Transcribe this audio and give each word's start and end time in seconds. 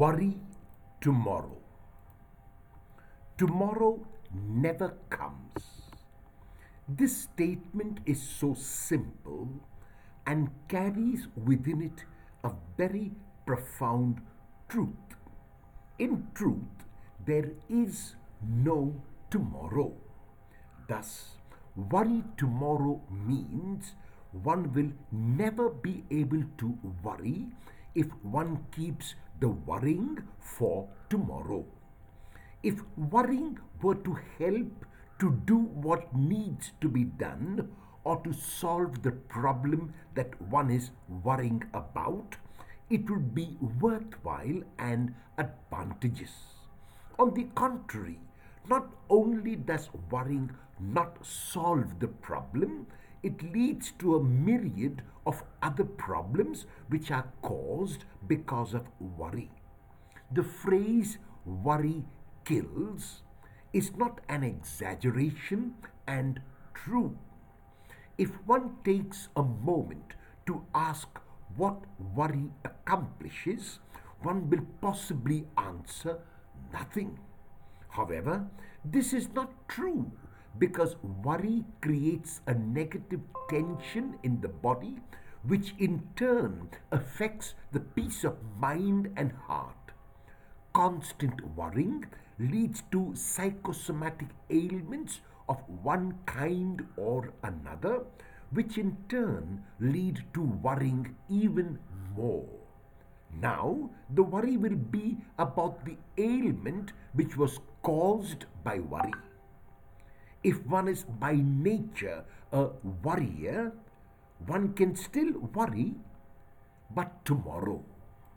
worry 0.00 0.34
tomorrow. 1.02 1.58
Tomorrow 3.36 4.06
never 4.32 4.94
comes. 5.10 5.64
This 6.88 7.16
statement 7.24 8.00
is 8.06 8.22
so 8.22 8.54
simple 8.54 9.48
and 10.26 10.48
carries 10.68 11.26
within 11.50 11.82
it 11.82 12.04
a 12.44 12.52
very 12.78 13.12
profound 13.44 14.22
truth. 14.70 15.16
In 15.98 16.28
truth, 16.34 16.86
there 17.26 17.50
is 17.68 18.14
no 18.42 18.94
tomorrow. 19.30 19.92
Thus, 20.88 21.10
worry 21.76 22.24
tomorrow 22.38 23.02
means 23.10 23.92
one 24.32 24.72
will 24.72 24.92
never 25.12 25.68
be 25.68 26.04
able 26.10 26.44
to 26.56 26.78
worry 27.02 27.48
if 27.94 28.06
one 28.22 28.64
keeps 28.74 29.14
the 29.40 29.48
worrying 29.48 30.22
for 30.38 30.88
tomorrow. 31.08 31.64
If 32.62 32.82
worrying 32.96 33.58
were 33.82 33.94
to 33.94 34.18
help 34.38 34.86
to 35.18 35.32
do 35.46 35.58
what 35.58 36.14
needs 36.14 36.72
to 36.80 36.88
be 36.88 37.04
done 37.04 37.70
or 38.04 38.20
to 38.22 38.32
solve 38.32 39.02
the 39.02 39.12
problem 39.12 39.92
that 40.14 40.40
one 40.42 40.70
is 40.70 40.90
worrying 41.24 41.62
about, 41.74 42.36
it 42.90 43.08
would 43.08 43.34
be 43.34 43.56
worthwhile 43.80 44.62
and 44.78 45.14
advantageous. 45.38 46.32
On 47.18 47.32
the 47.34 47.44
contrary, 47.54 48.18
not 48.68 48.88
only 49.08 49.56
does 49.56 49.88
worrying 50.10 50.50
not 50.78 51.24
solve 51.24 51.98
the 51.98 52.08
problem, 52.08 52.86
it 53.22 53.52
leads 53.52 53.92
to 53.98 54.16
a 54.16 54.22
myriad 54.22 55.02
of 55.26 55.42
other 55.62 55.84
problems 55.84 56.66
which 56.88 57.10
are 57.10 57.30
caused 57.42 58.04
because 58.26 58.74
of 58.74 58.86
worry. 58.98 59.50
The 60.32 60.42
phrase 60.42 61.18
worry 61.44 62.04
kills 62.44 63.22
is 63.72 63.96
not 63.96 64.20
an 64.28 64.42
exaggeration 64.42 65.74
and 66.06 66.40
true. 66.74 67.18
If 68.16 68.30
one 68.46 68.76
takes 68.84 69.28
a 69.36 69.42
moment 69.42 70.14
to 70.46 70.64
ask 70.74 71.08
what 71.56 71.84
worry 72.14 72.50
accomplishes, 72.64 73.80
one 74.22 74.48
will 74.50 74.66
possibly 74.80 75.46
answer 75.56 76.18
nothing. 76.72 77.18
However, 77.90 78.46
this 78.84 79.12
is 79.12 79.28
not 79.34 79.68
true 79.68 80.12
because 80.58 80.96
worry 81.22 81.64
creates 81.80 82.40
a 82.46 82.54
negative 82.54 83.20
tension 83.48 84.18
in 84.22 84.40
the 84.40 84.48
body, 84.48 84.96
which 85.42 85.74
in 85.78 86.02
turn 86.16 86.68
affects 86.90 87.54
the 87.72 87.80
peace 87.80 88.24
of 88.24 88.36
mind 88.58 89.12
and 89.16 89.32
heart. 89.46 89.76
Constant 90.72 91.40
worrying 91.56 92.04
leads 92.38 92.82
to 92.90 93.12
psychosomatic 93.14 94.28
ailments 94.50 95.20
of 95.48 95.58
one 95.82 96.18
kind 96.26 96.86
or 96.96 97.32
another, 97.42 98.04
which 98.52 98.78
in 98.78 98.96
turn 99.08 99.62
lead 99.78 100.24
to 100.34 100.42
worrying 100.42 101.14
even 101.28 101.78
more. 102.16 102.48
Now, 103.40 103.90
the 104.10 104.22
worry 104.22 104.56
will 104.56 104.76
be 104.76 105.18
about 105.38 105.84
the 105.84 105.96
ailment 106.18 106.92
which 107.12 107.36
was 107.36 107.60
caused 107.82 108.46
by 108.64 108.80
worry. 108.80 109.12
If 110.42 110.64
one 110.66 110.88
is 110.88 111.04
by 111.04 111.36
nature 111.36 112.24
a 112.52 112.68
worrier, 113.02 113.72
one 114.46 114.72
can 114.72 114.96
still 114.96 115.32
worry, 115.54 115.94
but 116.94 117.24
tomorrow 117.24 117.84